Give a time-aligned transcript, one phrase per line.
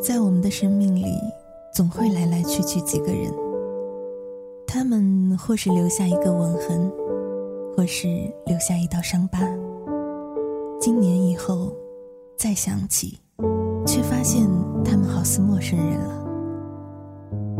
[0.00, 1.04] 在我们的生命里，
[1.74, 3.32] 总会来来去去几个人。
[4.66, 6.90] 他们或是留下一个吻痕，
[7.76, 8.06] 或是
[8.46, 9.40] 留下一道伤疤。
[10.80, 11.72] 今年以后，
[12.36, 13.18] 再想起，
[13.86, 14.48] 却发现
[14.84, 16.24] 他们好似陌生人了。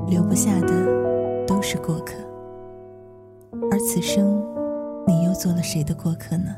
[0.07, 2.15] 留不下的，都是过客。
[3.71, 4.41] 而此生，
[5.07, 6.55] 你又做了谁的过客呢？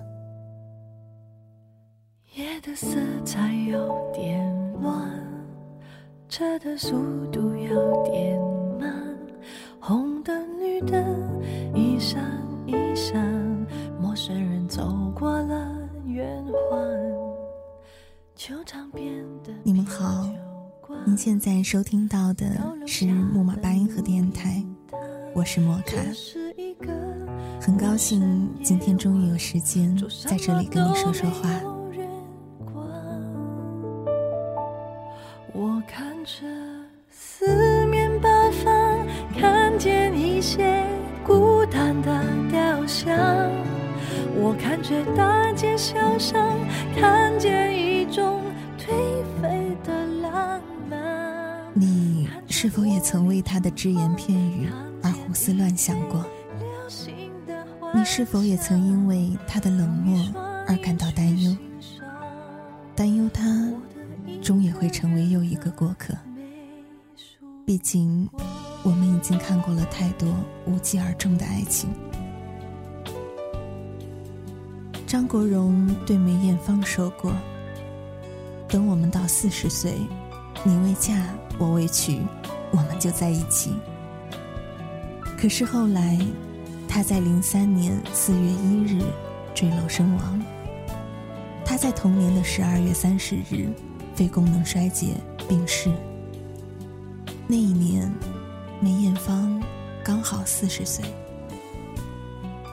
[2.35, 5.11] 夜的色彩有点乱，
[6.30, 6.95] 车的速
[7.33, 8.41] 度有点
[8.79, 8.89] 慢，
[9.80, 11.05] 红灯绿灯
[11.75, 12.23] 一闪
[12.66, 13.20] 一闪，
[14.01, 16.80] 陌生人走过了圆环，
[18.37, 19.12] 球场边
[19.43, 20.25] 的你们好，
[21.05, 22.47] 您现在收听到的
[22.87, 24.65] 是木马八音盒电台，
[25.34, 25.97] 我是莫卡。
[27.61, 29.95] 很高兴今天终于有时间
[30.25, 31.70] 在这里跟你说说话。
[52.51, 54.69] 是否也曾为他的只言片语
[55.03, 56.27] 而胡思乱想过？
[57.95, 60.20] 你是否也曾因为他的冷漠
[60.67, 61.57] 而感到担忧？
[62.95, 63.73] 担忧他
[64.42, 66.12] 终也会成为又一个过客。
[67.65, 68.29] 毕竟，
[68.83, 70.29] 我们已经看过了太多
[70.67, 71.89] 无疾而终的爱情。
[75.07, 77.33] 张国荣对梅艳芳说过
[78.69, 79.95] ：“等我们到四十岁，
[80.64, 81.17] 你未嫁，
[81.59, 82.20] 我未娶，
[82.71, 83.75] 我们就在一起。”
[85.41, 86.19] 可是后来。
[86.93, 89.01] 他在零三年四月一日
[89.55, 90.43] 坠楼身亡。
[91.65, 93.69] 他在同年的十二月三十日
[94.17, 95.15] 肺功能衰竭
[95.48, 95.89] 病逝。
[97.47, 98.13] 那一年，
[98.81, 99.63] 梅艳芳
[100.03, 101.05] 刚好四十岁。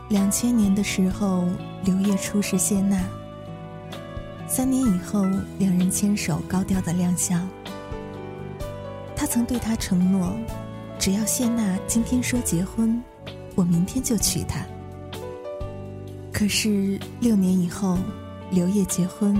[0.09, 1.46] 两千年的时候，
[1.84, 3.00] 刘烨初识谢娜。
[4.47, 5.22] 三年以后，
[5.59, 7.47] 两人牵手高调的亮相。
[9.27, 10.35] 曾对他承诺，
[10.97, 13.01] 只要谢娜今天说结婚。
[13.55, 14.65] 我明天就娶她。
[16.31, 17.97] 可是六年以后，
[18.51, 19.35] 刘烨结婚，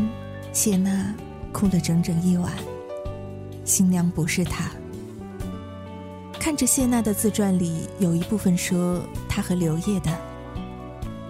[0.52, 1.14] 谢娜
[1.52, 2.52] 哭了整整一晚。
[3.64, 4.70] 新娘不是她。
[6.40, 10.12] 看着谢娜的自传里有一部分说她和刘烨的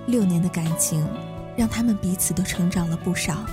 [0.06, 1.06] 六年的感情，
[1.58, 3.46] 让他们彼此都成长了不少。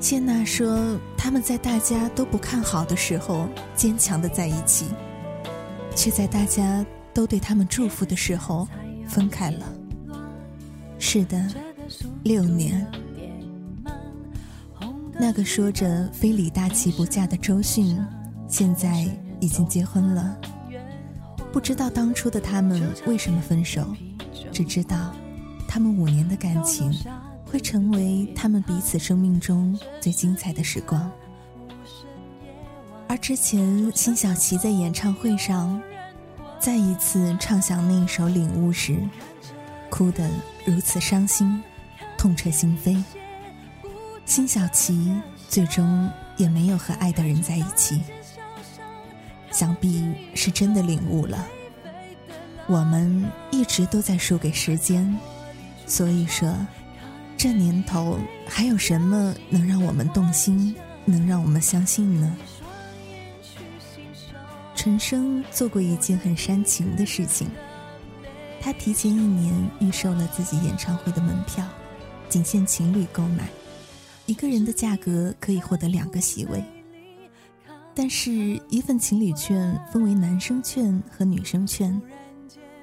[0.00, 4.86] 谢娜说他们在大家都不看好的时候坚强的在一起，
[5.94, 6.84] 却在大家。
[7.14, 8.68] 都对他们祝福的时候，
[9.08, 9.66] 分开了。
[11.00, 11.48] 是的，
[12.22, 12.86] 六年。
[15.18, 18.00] 那个说着非李大齐不嫁的周迅，
[18.46, 19.04] 现在
[19.40, 20.38] 已经结婚了。
[21.50, 23.84] 不知道当初的他们为什么分手，
[24.52, 25.12] 只知道
[25.66, 26.92] 他们五年的感情
[27.50, 31.10] 会成为他们彼此生命中最精彩的时光。
[33.08, 35.80] 而之前辛晓琪在演唱会上。
[36.60, 38.98] 再一次唱响那一首《领悟》时，
[39.88, 40.28] 哭得
[40.64, 41.62] 如此伤心，
[42.16, 43.00] 痛彻心扉。
[44.26, 45.14] 辛晓琪
[45.48, 48.02] 最终也没有和爱的人在一起，
[49.52, 51.46] 想必是真的领悟了。
[52.66, 55.16] 我们一直都在输给时间，
[55.86, 56.52] 所以说，
[57.38, 58.18] 这年头
[58.48, 62.36] 还有什么能让我们动心，能让我们相信呢？
[64.74, 67.48] 陈升做过一件很煽情的事情，
[68.60, 71.64] 他提前一年预售了自己演唱会的门票，
[72.28, 73.48] 仅限情侣购买，
[74.26, 76.60] 一个人的价格可以获得两个席位。
[77.94, 82.02] 但是，一份情侣券分为男生券和女生券，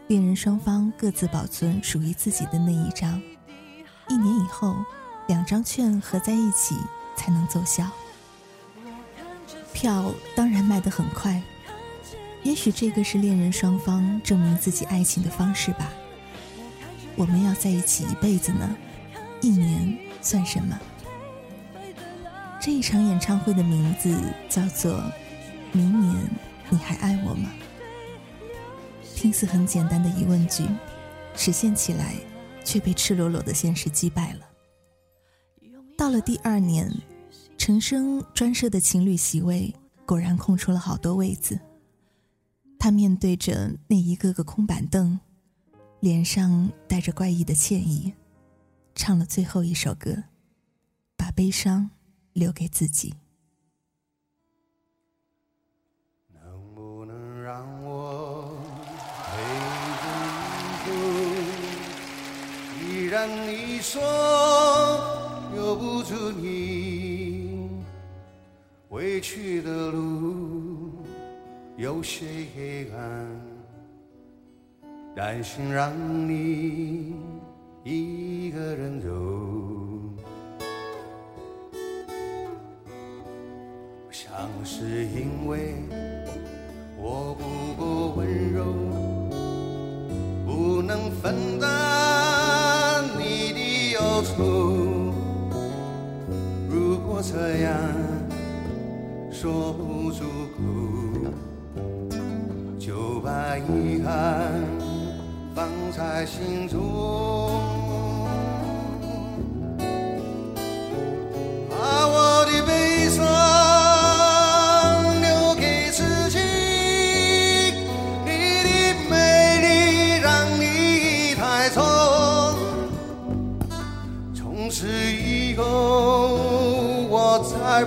[0.08, 3.22] 恋人双方各自保存属于自己的那一张，
[4.08, 4.76] 一年以后，
[5.28, 6.76] 两张券合在一起
[7.16, 7.90] 才能奏效。
[9.74, 11.42] 票当然卖得很快。
[12.44, 15.90] 也许这个是恋人双方证明自己爱情的方式吧。
[17.16, 18.70] 我们要在一起一辈子呢，
[19.42, 20.80] 一年算什么？
[22.62, 24.16] 这一场演唱会的名字
[24.48, 24.94] 叫做
[25.72, 26.16] 《明年
[26.70, 27.50] 你还爱我吗》。
[29.16, 30.68] 听似很简单的疑问句，
[31.36, 32.14] 实现起来
[32.66, 34.42] 却被赤裸裸的现实击败了。
[35.98, 36.92] 到了第二年，
[37.58, 39.74] 陈升专设的情侣席位
[40.06, 41.58] 果然空出了好多位子。
[42.78, 45.18] 他面对着那一个个空板凳，
[46.02, 48.14] 脸上带着怪异的歉意，
[48.94, 50.24] 唱了最后一首歌，
[51.16, 51.90] 把悲伤
[52.34, 53.14] 留给自己。
[63.16, 64.02] 然你说
[65.54, 67.70] 留不住你，
[68.90, 70.92] 回去的路
[71.78, 73.26] 有些黑暗，
[75.16, 75.94] 担心让
[76.28, 77.16] 你
[77.86, 79.08] 一个人走。
[84.12, 84.30] 想
[84.66, 85.76] 是因为
[86.98, 88.66] 我不够温柔，
[90.46, 91.85] 不能分担
[97.36, 97.76] 这样
[99.30, 100.24] 说不出
[100.56, 100.64] 口，
[102.80, 104.54] 就把遗憾
[105.54, 107.55] 放在心中。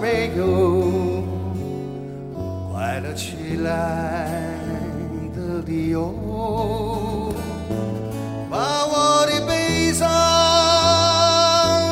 [0.01, 1.25] 没有
[2.73, 3.71] 快乐起来
[5.35, 6.15] 的理由。
[8.51, 10.09] 把我的悲伤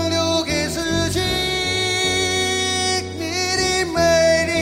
[0.09, 1.21] 留给自己，
[3.19, 3.23] 你
[3.57, 3.99] 的美
[4.47, 4.53] 丽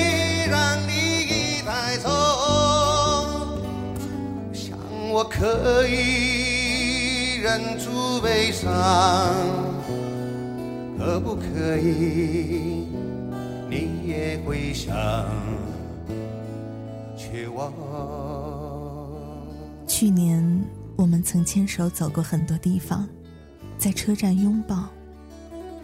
[0.50, 2.08] 让你带走。
[4.52, 4.76] 想
[5.12, 8.73] 我可以忍住悲伤，
[10.99, 12.88] 可不可以
[14.15, 14.95] 也会想，
[17.17, 17.73] 却忘。
[19.89, 20.65] 去年
[20.97, 23.09] 我们曾牵手走过很多地方，
[23.77, 24.89] 在车站拥抱，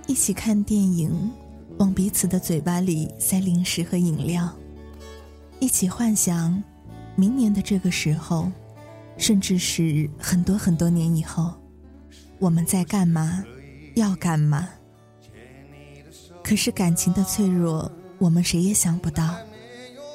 [0.06, 1.10] 一起看电影，
[1.78, 4.48] 往彼此的嘴巴里塞零食和饮料，
[5.58, 6.62] 一起幻想
[7.16, 8.48] 明年的这个时候，
[9.16, 11.52] 甚至是很多很多年以后，
[12.38, 13.44] 我们在干嘛，
[13.96, 14.68] 要干嘛。
[16.44, 19.34] 可是感情的脆弱，我们谁也想不到，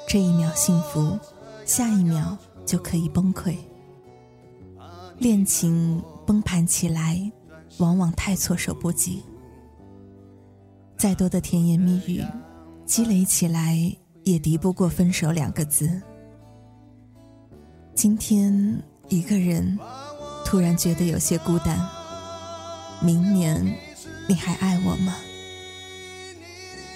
[0.07, 1.17] 这一秒幸福，
[1.65, 3.57] 下一秒就可以崩溃。
[5.17, 7.19] 恋情崩盘起来，
[7.79, 9.23] 往往太措手不及。
[10.95, 12.23] 再多的甜言蜜语，
[12.85, 13.75] 积累起来
[14.23, 15.99] 也敌不过分手两个字。
[17.95, 18.53] 今天
[19.09, 19.79] 一个人，
[20.45, 21.75] 突然觉得有些孤单。
[23.01, 23.65] 明年，
[24.29, 25.15] 你还爱我吗？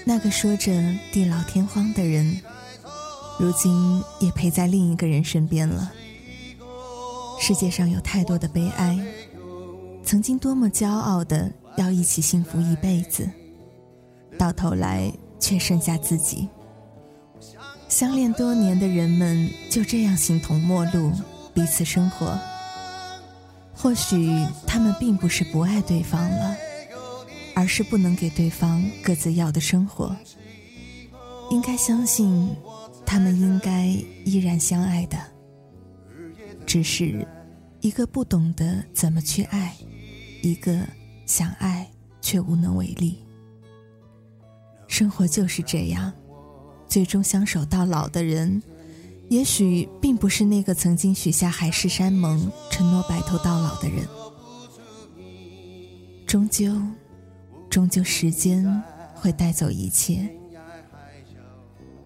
[0.05, 0.71] 那个说着
[1.11, 2.41] 地老天荒的人，
[3.39, 5.91] 如今也陪在另一个人身边了。
[7.39, 8.99] 世界上有太多的悲哀，
[10.03, 13.29] 曾经多么骄傲的要一起幸福一辈子，
[14.37, 16.49] 到头来却剩下自己。
[17.87, 21.11] 相恋多年的人们就这样形同陌路，
[21.53, 22.37] 彼此生活。
[23.73, 26.55] 或许他们并不是不爱对方了，
[27.59, 30.15] 而是不能给对方各自要的生活。
[31.51, 32.49] 应该相信，
[33.05, 33.87] 他们应该
[34.23, 35.17] 依然相爱的。
[36.65, 37.27] 只是，
[37.81, 39.75] 一个不懂得怎么去爱，
[40.41, 40.79] 一个
[41.25, 41.85] 想爱
[42.21, 43.17] 却无能为力。
[44.87, 46.13] 生活就是这样，
[46.87, 48.63] 最终相守到老的人，
[49.27, 54.07] 也许并不是那个曾经许下海誓山盟、承诺白头到老的人。
[56.25, 56.73] 终究，
[57.69, 58.65] 终究，时间
[59.13, 60.29] 会带走一切。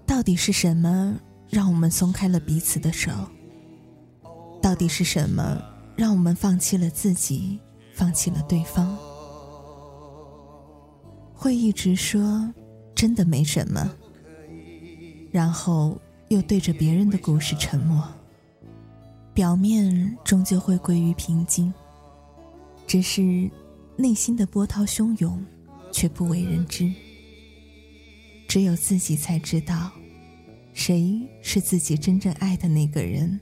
[0.05, 1.15] 到底是什么
[1.50, 3.12] 让我们松开了彼此的手？
[4.62, 5.62] 到底是什么
[5.96, 7.60] 让我们放弃了自己，
[7.93, 8.98] 放弃了对方？
[11.34, 12.50] 会一直说
[12.93, 13.91] 真的没什么，
[15.32, 15.98] 然后
[16.29, 18.08] 又对着别人的故事沉默。
[19.34, 21.74] 表面终究会归于平静，
[22.86, 23.50] 只是
[23.98, 25.43] 内心的波涛汹涌，
[25.93, 26.91] 却不为人知。
[28.45, 29.89] 只有自己才知道，
[30.73, 33.39] 谁是自己真正爱的那个人。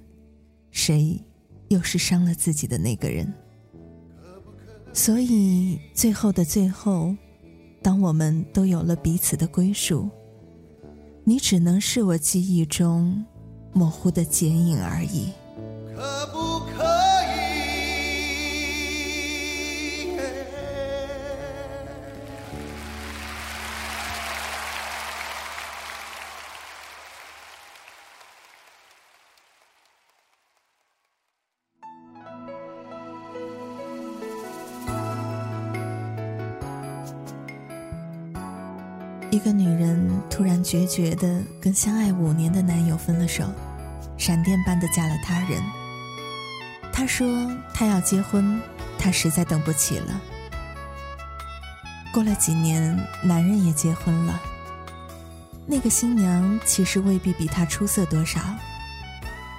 [0.70, 1.20] 谁
[1.70, 3.34] 又是伤了自己的那个人？
[4.94, 7.16] 所以最后的最后，
[7.82, 10.10] 当我们都有了彼此的归属，
[11.24, 13.26] 你只能是我记忆中
[13.74, 15.30] 模糊的剪影而已。
[39.32, 43.46] 一个女人突然决绝地跟相爱五年的男友分了手，
[44.18, 45.64] 闪电般的嫁了他人。
[46.92, 48.62] 她说她要结婚，
[49.00, 50.22] 她实在等不起了。
[52.14, 54.38] 过了几年，男人也结婚了。
[55.66, 58.42] 那个新娘其实未必比他出色多少，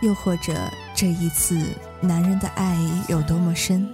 [0.02, 1.58] 又或者这一次
[1.98, 2.76] 男人的爱
[3.08, 3.88] 有多么深，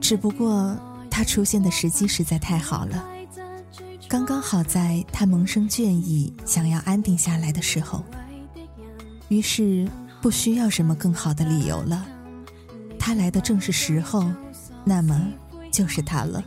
[0.00, 0.76] 只不过
[1.10, 3.04] 他出现的时机实在太好了，
[4.10, 8.04] 刚刚好在他萌生倦意、想要安定下来的时候，
[9.28, 9.88] 于是
[10.20, 12.04] 不需要什么更好的理由了，
[12.98, 14.28] 他来的正是时候，
[14.82, 15.24] 那么
[15.70, 16.42] 就是他了。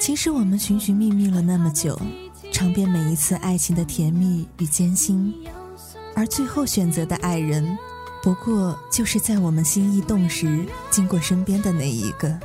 [0.00, 1.96] 其实我们寻寻觅觅了那么久。
[2.50, 5.32] 尝遍每一次爱情的甜蜜与艰辛，
[6.12, 7.78] 而最后选择的爱人，
[8.20, 12.36] 不过就是在我们心意动时经过身边的那一个。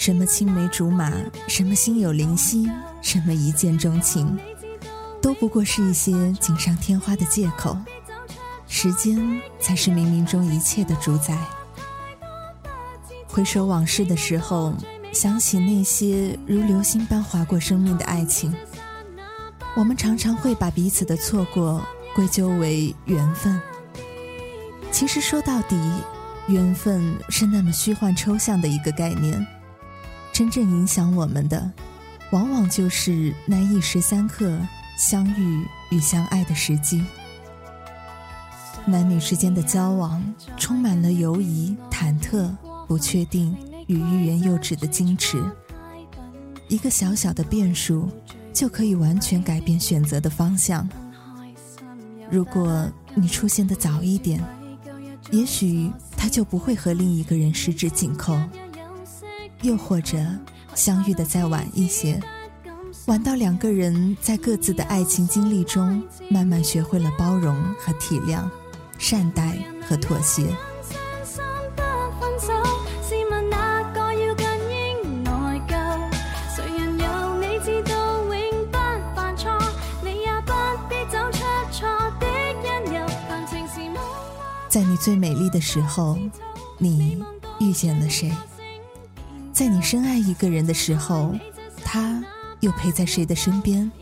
[0.00, 1.12] 什么青梅竹马，
[1.46, 2.66] 什么心有灵犀，
[3.02, 4.34] 什么一见钟情，
[5.20, 7.76] 都不过是一些锦上添花的借口。
[8.66, 11.36] 时间才是冥冥中一切的主宰。
[13.26, 14.72] 回首往事的时候，
[15.12, 18.56] 想起那些如流星般划过生命的爱情。
[19.76, 23.60] 我们常常会把彼此的错过归咎为缘分。
[24.90, 25.76] 其实说到底，
[26.48, 29.46] 缘分是那么虚幻抽象的一个概念，
[30.40, 31.70] 真正影响我们的，
[32.30, 34.58] 往往就是那一时三刻
[34.96, 37.04] 相遇与相爱的时机。
[38.86, 40.24] 男女之间的交往，
[40.56, 42.50] 充满了犹疑、忐忑、
[42.88, 43.54] 不确定
[43.86, 45.44] 与欲言又止的矜持。
[46.68, 48.08] 一个小小的变数。
[48.52, 50.86] 就可以完全改变选择的方向。
[52.30, 54.42] 如果你出现的早一点，
[55.30, 58.34] 也许他就不会和另一个人十指紧扣；
[59.62, 60.18] 又或者
[60.74, 62.20] 相遇的再晚一些，
[63.06, 68.48] 晚到两个人在各自的爱情经历中，慢慢学会了包容和体谅，
[68.98, 70.46] 善待和妥协。
[84.68, 86.16] 在你最美丽的时候，
[86.78, 87.22] 你
[87.58, 88.32] 遇见了谁？
[89.60, 91.34] 在你深爱一个人的时候，
[91.84, 92.24] 他
[92.60, 93.92] 又陪在谁的身边？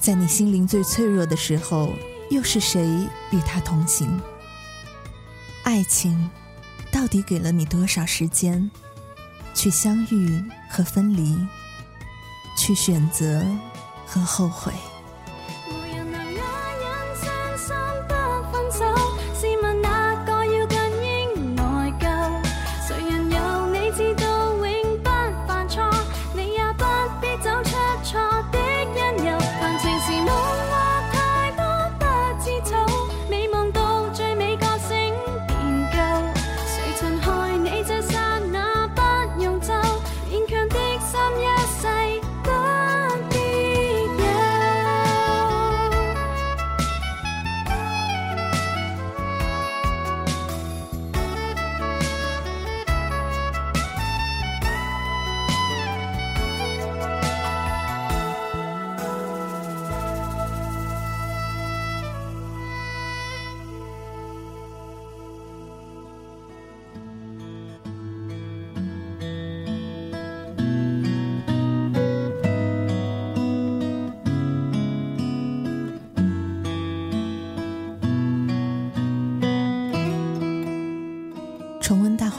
[0.00, 1.94] 在你心灵最脆弱的时候，
[2.28, 2.84] 又是谁
[3.30, 4.20] 与他同行？
[5.62, 6.28] 爱情
[6.90, 8.68] 到底给了你多少时间，
[9.54, 11.38] 去相遇和分离，
[12.58, 13.46] 去选择
[14.04, 14.72] 和后悔？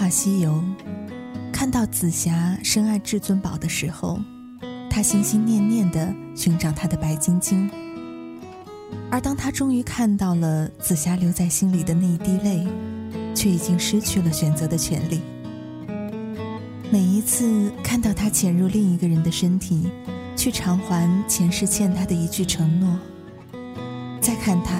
[0.11, 0.51] 《西游》，
[1.53, 4.19] 看到紫霞深爱至尊宝的时候，
[4.89, 7.69] 他心心念念的寻找他的白晶晶。
[9.11, 12.65] 而当他终于看到了紫霞留在心里的那一滴泪，
[13.35, 15.21] 却已经失去了选择的权利。
[16.91, 19.87] 每一次看到他潜入另一个人的身体，
[20.35, 22.97] 去偿还前世欠他的一句承诺，
[24.19, 24.75] 再看他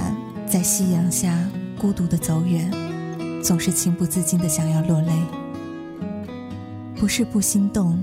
[0.47, 1.37] 在夕阳下
[1.79, 2.88] 孤独的走远。
[3.41, 5.11] 总是情不自禁的想要落泪，
[6.95, 7.97] 不是不心动，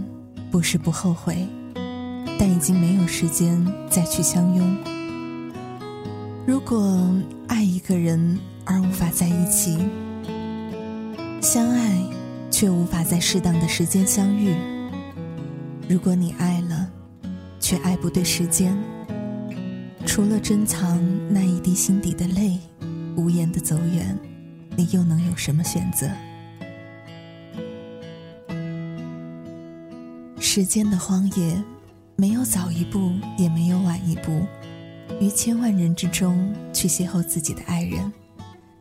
[0.51, 1.47] 不是不后悔，
[2.39, 4.77] 但已经没有时间再去相拥。
[6.47, 7.15] 如果
[7.49, 9.79] 爱一个人而无法在一起，
[11.41, 12.03] 相爱
[12.51, 14.55] 却无法在适当的时间相遇。
[15.89, 16.89] 如果你爱了，
[17.61, 18.77] 却爱不对时间，
[20.07, 20.99] 除了珍藏
[21.31, 22.59] 那一滴心底的泪，
[23.17, 24.19] 无言的走远。
[24.77, 26.07] 你又能有什么选择？
[30.39, 31.63] 时间的荒野，
[32.17, 34.47] 没有早一步，也没有晚一步，
[35.21, 38.13] 于千万人之中去邂逅自己的爱人，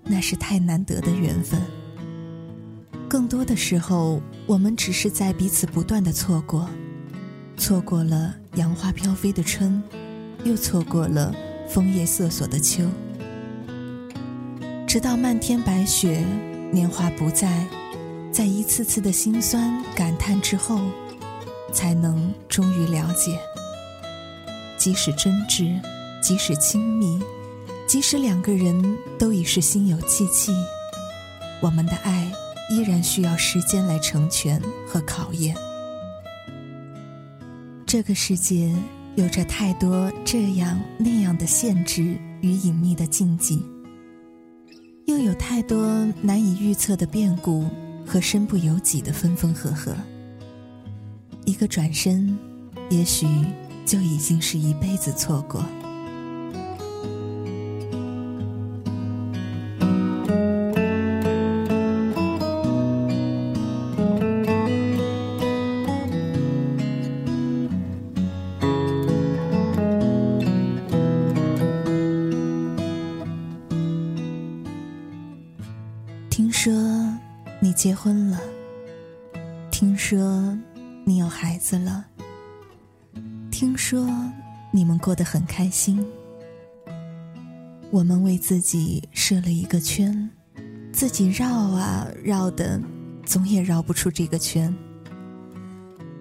[0.03, 1.59] 那是太难得的缘分。
[3.07, 6.69] 更多的时候，我们只是在彼此不断的错过，
[7.57, 9.81] 错过了杨花飘飞的春，
[10.43, 11.33] 又错过了
[11.69, 12.85] 枫叶瑟索的秋。
[14.87, 16.23] 直到漫天白雪，
[16.71, 17.65] 年华不在，
[18.31, 20.79] 在一次次的心酸感叹之后，
[21.73, 23.37] 才能终于了解，
[24.77, 25.81] 即使真挚，
[26.21, 27.19] 即使亲密，
[27.87, 30.53] 即使两个人都已是心有戚戚，
[31.61, 32.31] 我们的爱
[32.69, 35.55] 依然需要时间来成全和考验。
[37.87, 38.71] 这个世界
[39.15, 43.65] 有着太多这样那样的限制与隐秘的禁忌。
[45.05, 47.69] 又有太多难以预测的变故
[48.05, 49.95] 和身不由己的分分合合，
[51.45, 52.37] 一个转身，
[52.89, 53.27] 也许
[53.85, 55.63] 就已经是一辈子错过。
[76.35, 76.73] 听说
[77.61, 78.37] 你结婚了，
[79.71, 80.53] 听说
[81.05, 82.05] 你有孩子了，
[83.49, 84.05] 听说
[84.69, 86.05] 你们过得很开心。
[87.89, 90.29] 我们为自己设了一个圈，
[90.91, 92.81] 自己绕啊绕的，
[93.25, 94.75] 总也绕不出这个圈。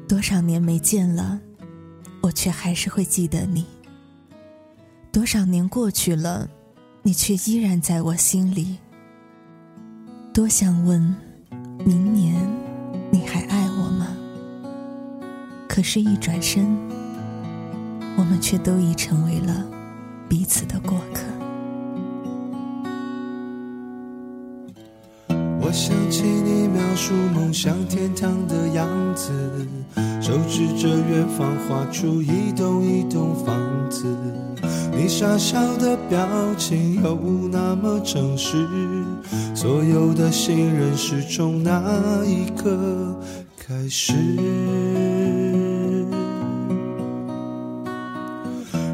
[0.06, 1.40] 多少年没见了，
[2.23, 3.66] 我却还是会记得你。
[5.11, 6.49] 多少年过去了，
[7.02, 8.78] 你却依然在我心里。
[10.34, 11.00] 多想问。
[11.84, 12.34] 明年，
[13.08, 14.08] 你还爱我吗？
[15.68, 16.76] 可是，一转身，
[18.18, 19.64] 我们却都已成为了
[20.28, 21.22] 彼此的过客。
[25.61, 29.30] 我想起你描述梦想天堂的样子，
[30.20, 33.56] 手指着远方画出一栋一栋房
[33.88, 34.04] 子，
[34.90, 36.28] 你傻笑的表
[36.59, 37.14] 情又
[37.52, 38.66] 那么诚实。
[39.64, 43.16] 所有的信任是从那一刻
[43.57, 44.12] 开始。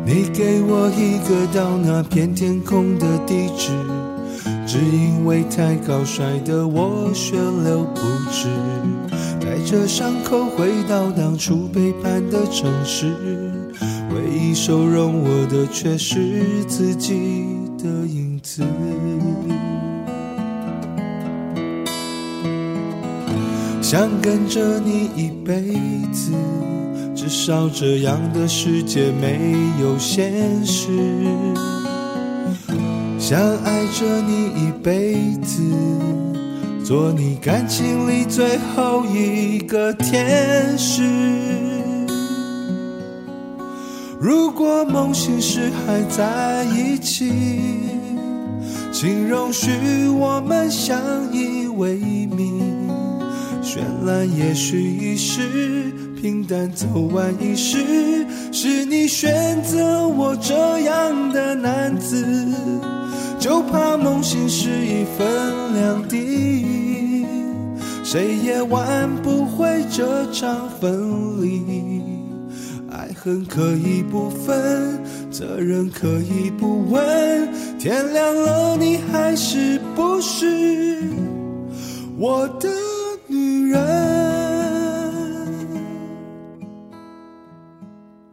[0.07, 3.73] 你给我一个到那片天空的地址，
[4.65, 8.47] 只因为太高摔得我血流不止。
[9.41, 13.13] 带着伤口回到当初背叛的城市，
[14.15, 17.45] 唯一收容我的却是自己
[17.77, 18.63] 的影子。
[23.91, 25.61] 想跟着你一辈
[26.13, 26.31] 子，
[27.13, 30.93] 至少这样的世界没有现实。
[33.19, 35.61] 想爱着你一辈子，
[36.85, 41.03] 做你感情里最后一个天使。
[44.21, 47.33] 如果梦醒时还在一起，
[48.93, 50.97] 请容许我们相
[51.33, 52.61] 依为命。
[53.71, 57.79] 绚烂也许一时，平淡走完一世。
[58.51, 62.27] 是你选择我这样的男子，
[63.39, 67.25] 就怕梦醒时已分两地，
[68.03, 72.03] 谁也挽不回这场分离。
[72.91, 80.99] 爱恨可以不分，责任可以不问，天亮了你还是不是
[82.19, 82.69] 我的？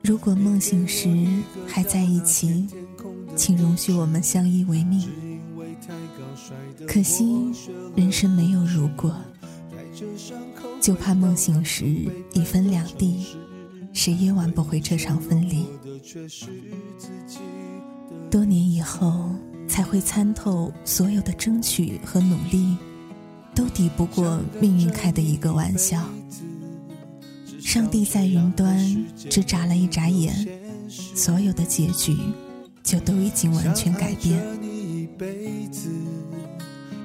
[0.04, 1.28] 如果梦醒时
[1.68, 2.68] 还在一起，
[3.36, 5.08] 请容许我们相依为命。
[6.88, 7.52] 可惜
[7.96, 9.16] 人生没有如果，
[10.82, 11.86] 就怕梦醒时
[12.34, 13.26] 已分两地，
[13.94, 15.66] 谁也挽不回这场分离。
[18.32, 19.30] 多年以后
[19.68, 22.78] 才会参透，所有的争取和努力。
[23.58, 26.00] 都抵不过命运开的一个玩笑。
[27.60, 30.32] 上帝在云端只眨了一眨眼，
[30.88, 32.16] 所有的结局
[32.84, 34.40] 就都已经完全改变。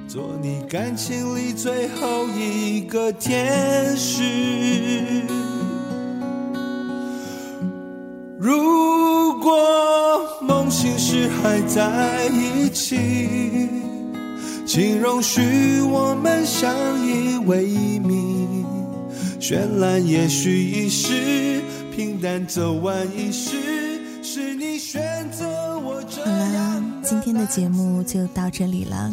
[0.07, 5.23] 做你感情里最后一个天使。
[8.39, 9.57] 如果
[10.43, 13.82] 梦醒时还在一起。
[14.73, 15.39] 请容许
[15.81, 18.65] 我们相依为命，
[19.39, 21.61] 绚烂也许一时，
[21.95, 23.51] 平淡走完一世。
[24.23, 25.45] 是你选择
[25.77, 29.11] 我这好了，今天的节目就到这里了。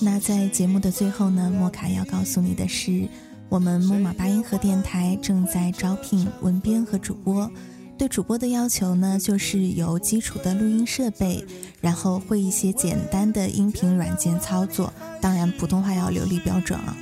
[0.00, 3.08] 那在节目的最后呢，莫卡要告诉你的是，
[3.48, 7.50] 我们木马八音盒电台正在招聘文编和主播。
[7.98, 11.44] 对主播的要求呢，就是有基础的录音设备，
[11.80, 16.96] 然后会一些简单的音频软件操作，当然普通话要流利标准啊。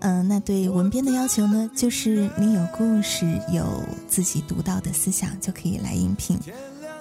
[0.00, 6.38] 嗯，那对文编的要求呢，就是你有故事，有自己独到的思想，就可以来应聘。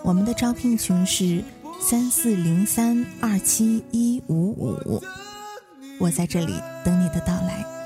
[0.03, 1.43] 我们的招聘群是
[1.80, 5.01] 三四零三二七一五五，
[5.99, 6.53] 我在这里
[6.84, 7.76] 等你的到来。